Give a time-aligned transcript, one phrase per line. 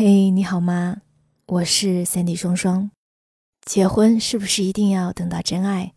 [0.00, 0.98] 嘿，你好吗？
[1.48, 2.92] 我是 Sandy 双双。
[3.66, 5.92] 结婚是不是一定要等到真爱？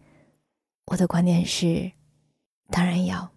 [0.87, 1.91] 我的观点是，
[2.71, 3.29] 当然要。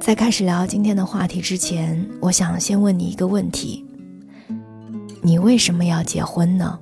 [0.00, 3.84] 在开始聊今天的话题之前，我想先问你一个问题：
[5.20, 6.78] 你为什么要结婚呢？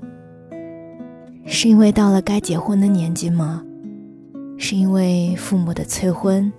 [1.46, 3.64] 是因为到了该结婚的年纪吗？
[4.58, 6.52] 是因为父母的催婚，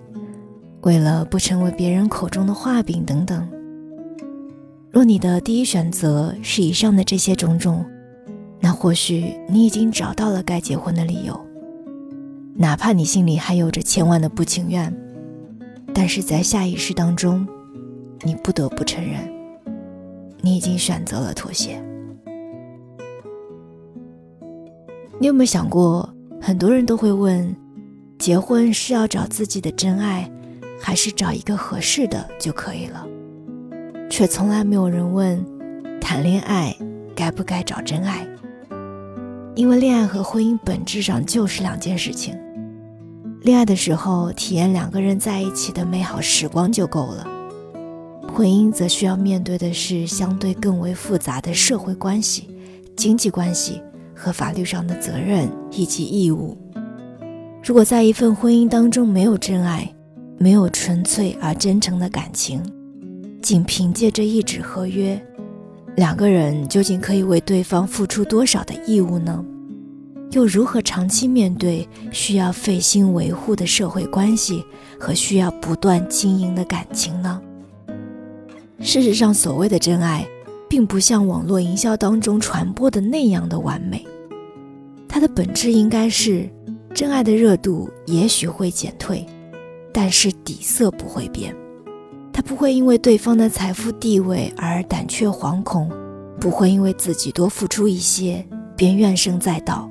[0.80, 3.48] 为了不成为别人口中的画饼等等？
[4.92, 7.82] 若你的第一选择是以上的这些种种，
[8.60, 11.40] 那或许你已经找到了该结婚的理由。
[12.54, 14.94] 哪怕你心里还有着千万的不情愿，
[15.94, 17.48] 但是在下意识当中，
[18.20, 19.18] 你不得不承认，
[20.42, 21.82] 你已经选择了妥协。
[25.18, 26.06] 你有没有想过，
[26.38, 27.56] 很多人都会问：
[28.18, 30.30] 结婚是要找自己的真爱，
[30.78, 33.06] 还是找一个合适的就可以了？
[34.12, 35.42] 却从来没有人问，
[35.98, 36.76] 谈恋爱
[37.16, 38.28] 该不该找真爱？
[39.54, 42.36] 因为恋爱和婚姻本质上就是两件事情。
[43.40, 47.26] 恋爱的时候体验两个人在一起的美好时光就够了，
[48.34, 52.50] 婚姻则需要面对的是相对更为复杂的社会关系、
[52.94, 53.80] 经济关系
[54.14, 56.54] 和法律上的责任以及义务。
[57.64, 59.90] 如果在一份婚姻当中没有真爱，
[60.36, 62.62] 没有纯粹而真诚的感情。
[63.42, 65.20] 仅凭借这一纸合约，
[65.96, 69.44] 两个人究竟可以为对方付出多少的义务呢？
[70.30, 74.64] 又如何长期面对需要费心维护的社会关系
[74.98, 77.42] 和需要不断经营的感情呢？
[78.80, 80.26] 事实上，所谓的真爱，
[80.68, 84.06] 并不像网络营销当中传播的那样的完美。
[85.08, 86.48] 它的本质应该是，
[86.94, 89.26] 真爱的热度也许会减退，
[89.92, 91.54] 但是底色不会变。
[92.32, 95.90] 他不会因为对方的财富地位而胆怯惶恐，
[96.40, 98.44] 不会因为自己多付出一些
[98.74, 99.90] 便怨声载道，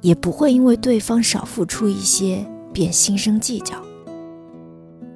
[0.00, 3.76] 也不会因为对方少付出一些便心生计较。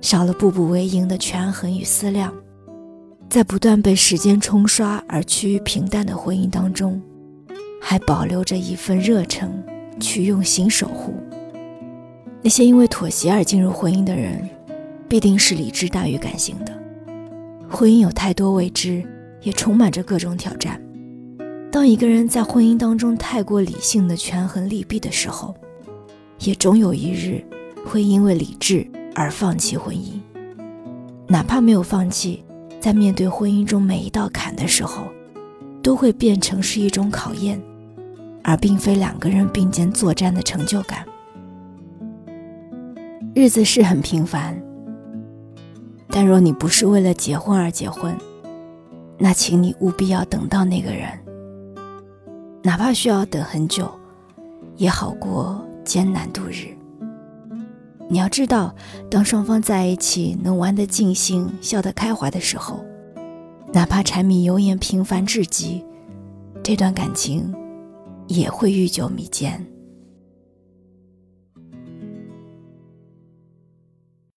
[0.01, 2.33] 少了步步为营的权衡与思量，
[3.29, 7.03] 在不断被时间冲刷而趋于平淡的婚姻当中，
[7.83, 9.51] 还保留着一份热忱
[9.99, 11.13] 去用心守护。
[12.41, 14.49] 那些因为妥协而进入婚姻的人。
[15.11, 16.73] 必定是理智大于感性的。
[17.69, 19.05] 婚姻有太多未知，
[19.43, 20.81] 也充满着各种挑战。
[21.69, 25.53] 当一个人在婚姻当中太过理性的权衡利弊的时候，
[26.39, 27.45] 也终有一日
[27.85, 30.13] 会因为理智而放弃婚姻。
[31.27, 32.45] 哪怕没有放弃，
[32.79, 35.09] 在面对婚姻中每一道坎的时候，
[35.83, 37.61] 都会变成是一种考验，
[38.45, 41.05] 而并非两个人并肩作战的成就感。
[43.35, 44.57] 日子是很平凡。
[46.11, 48.17] 但若你不是为了结婚而结婚，
[49.17, 51.09] 那请你务必要等到那个人，
[52.63, 53.89] 哪怕需要等很久，
[54.77, 56.77] 也好过艰难度日。
[58.09, 58.75] 你要知道，
[59.09, 62.85] 当双方在一起能玩得尽兴、笑得开怀的时候，
[63.73, 65.85] 哪怕柴米油盐平凡至极，
[66.61, 67.55] 这段感情
[68.27, 69.65] 也会愈久弥坚。